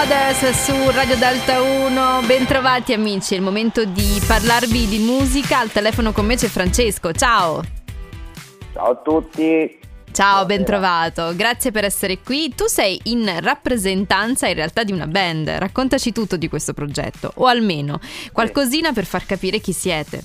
[0.00, 2.22] Brothers su Radio Delta 1.
[2.24, 5.58] Bentrovati amici, è il momento di parlarvi di musica.
[5.58, 7.12] Al telefono con me c'è Francesco.
[7.12, 7.62] Ciao.
[8.72, 9.78] Ciao a tutti.
[10.10, 11.36] Ciao, bentrovato.
[11.36, 12.54] Grazie per essere qui.
[12.54, 15.50] Tu sei in rappresentanza in realtà di una band.
[15.50, 18.00] Raccontaci tutto di questo progetto, o almeno
[18.32, 20.24] qualcosina per far capire chi siete.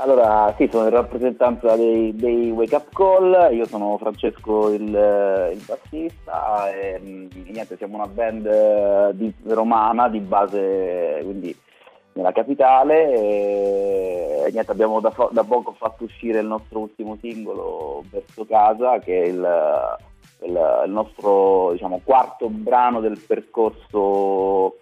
[0.00, 5.62] Allora, sì, sono in rappresentanza dei, dei Wake Up Call, io sono Francesco il, il
[5.66, 11.54] bassista e, mm, e, niente, siamo una band eh, di, romana di base quindi
[12.14, 18.02] nella capitale e, e niente, abbiamo da, da, poco fatto uscire il nostro ultimo singolo
[18.10, 19.96] Verso Casa che è il,
[20.44, 24.78] il, il nostro diciamo, quarto brano del percorso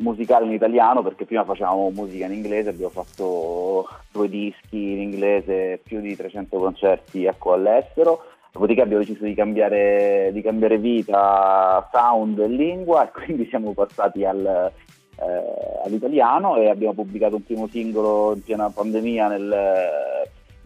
[0.00, 5.80] musicale in italiano perché prima facevamo musica in inglese, abbiamo fatto due dischi in inglese,
[5.82, 12.38] più di 300 concerti ecco, all'estero, dopodiché abbiamo deciso di cambiare, di cambiare vita, sound
[12.38, 14.72] e lingua e quindi siamo passati al,
[15.20, 20.17] eh, all'italiano e abbiamo pubblicato un primo singolo in piena pandemia nel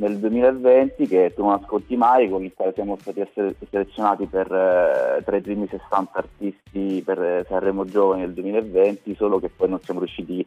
[0.03, 3.25] nel 2020 che tu non ascolti mai, con il quale siamo stati
[3.71, 9.39] selezionati per, eh, tra i primi 60 artisti per eh, Sanremo Giovani nel 2020, solo
[9.39, 10.45] che poi non siamo riusciti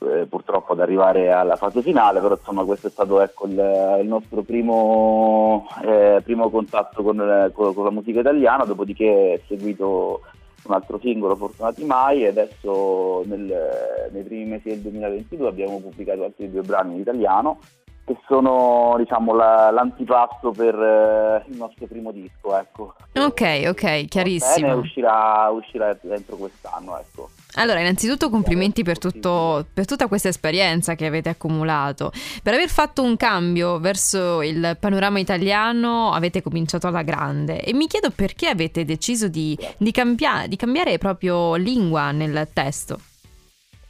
[0.00, 4.08] eh, purtroppo ad arrivare alla fase finale, però insomma questo è stato ecco, il, il,
[4.08, 10.22] nostro primo, eh, primo contatto con, con, con, la musica italiana, dopodiché è seguito
[10.64, 16.24] un altro singolo, Fortunati Mai, e adesso nel, nei primi mesi del 2022 abbiamo pubblicato
[16.24, 17.60] altri due brani in italiano
[18.06, 22.56] che sono diciamo, la, l'antipasto per eh, il nostro primo disco.
[22.56, 22.94] Ecco.
[23.14, 24.68] Ok, ok, chiarissimo.
[24.68, 26.96] Bene, uscirà, uscirà dentro quest'anno.
[27.00, 27.30] Ecco.
[27.56, 32.12] Allora, innanzitutto complimenti per, tutto, per, tutta questa esperienza che avete accumulato.
[32.42, 37.88] Per aver fatto un cambio verso il panorama italiano avete cominciato alla grande e mi
[37.88, 43.00] chiedo perché avete deciso di, di, cambia- di cambiare proprio lingua nel testo.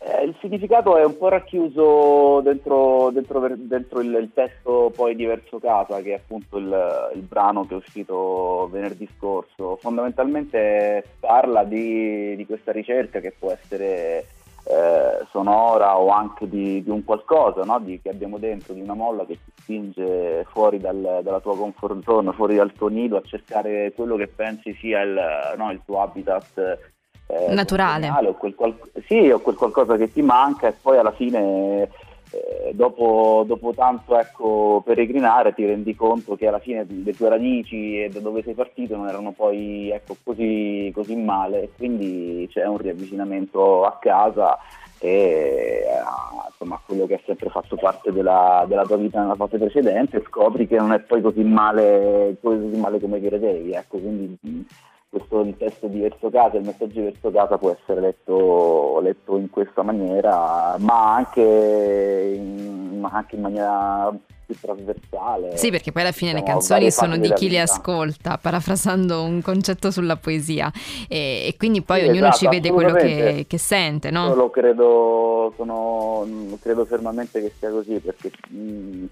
[0.08, 5.24] Eh, il significato è un po' racchiuso dentro, dentro, dentro il, il, testo poi di
[5.24, 9.74] Verso Casa, che è appunto il, il, brano che è uscito venerdì scorso.
[9.80, 14.26] Fondamentalmente parla di, di questa ricerca che può essere
[14.62, 17.80] eh, sonora o anche di, di un qualcosa no?
[17.80, 22.04] di, che abbiamo dentro, di una molla che ti spinge fuori dal, dalla tua comfort
[22.04, 25.72] zone, fuori dal tuo nido a cercare quello che pensi sia il, no?
[25.72, 26.94] il tuo habitat
[27.26, 28.08] eh, naturale.
[28.08, 31.88] O quel qual- sì, o quel qualcosa che ti manca e poi alla fine
[32.30, 38.02] eh, dopo, dopo, tanto ecco, peregrinare ti rendi conto che alla fine le tue radici
[38.02, 42.66] e da dove sei partito non erano poi ecco, così, così male e quindi c'è
[42.66, 44.58] un riavvicinamento a casa
[44.98, 49.58] e a, insomma, quello che ha sempre fatto parte della, della, tua vita nella fase
[49.58, 54.66] precedente scopri che non è poi così male, così male come credevi ecco, quindi
[55.16, 59.36] questo il testo di verso casa, il messaggio di verso casa può essere letto, letto
[59.38, 65.56] in questa maniera, ma anche in, ma anche in maniera più trasversale.
[65.56, 69.90] Sì, perché poi alla fine le canzoni sono di chi le ascolta, parafrasando un concetto
[69.90, 70.70] sulla poesia,
[71.08, 74.28] e, e quindi poi sì, ognuno esatto, ci vede quello che, che, sente, no?
[74.28, 76.26] Io lo credo, sono,
[76.60, 79.04] credo fermamente che sia così, perché mh,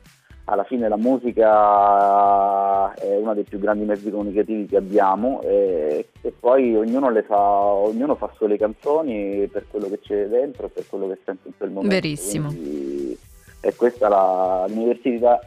[0.47, 6.33] alla fine la musica è uno dei più grandi mezzi comunicativi che abbiamo e, e
[6.39, 10.87] poi ognuno, fa, ognuno, fa solo le canzoni per quello che c'è dentro e per
[10.89, 11.95] quello che sente in quel momento.
[11.95, 12.49] Verissimo.
[12.49, 13.19] Quindi,
[13.61, 14.67] e questa è la,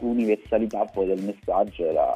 [0.00, 2.12] l'universalità poi del messaggio la,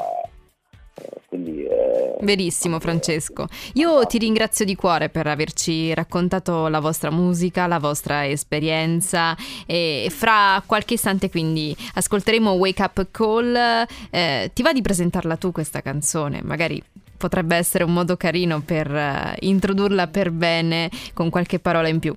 [1.65, 7.79] eh, Verissimo Francesco, io ti ringrazio di cuore per averci raccontato la vostra musica, la
[7.79, 9.37] vostra esperienza
[9.67, 15.53] e fra qualche istante quindi ascolteremo Wake Up Call, eh, ti va di presentarla tu
[15.53, 16.41] questa canzone?
[16.43, 16.83] Magari
[17.23, 22.13] potrebbe essere un modo carino per uh, introdurla per bene con qualche parola in più.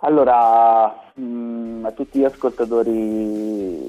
[0.00, 3.85] Allora, mh, mm, a tutti gli ascoltatori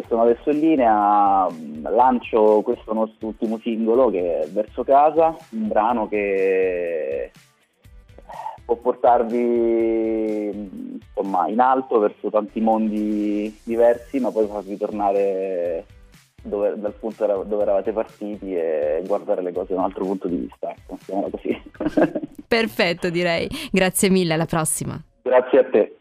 [0.00, 1.48] che sono adesso in linea,
[1.82, 7.32] lancio questo nostro ultimo singolo che è Verso Casa, un brano che
[8.64, 10.50] può portarvi
[11.00, 15.84] insomma, in alto verso tanti mondi diversi, ma poi farvi tornare
[16.42, 20.36] dove, dal punto dove eravate partiti e guardare le cose da un altro punto di
[20.36, 20.70] vista.
[20.70, 20.98] Ecco,
[21.30, 21.62] così.
[22.46, 23.48] Perfetto, direi.
[23.72, 25.02] Grazie mille, alla prossima.
[25.22, 25.96] Grazie a te.